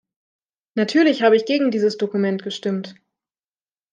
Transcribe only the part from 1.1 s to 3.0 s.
habe ich gegen dieses Dokument gestimmt.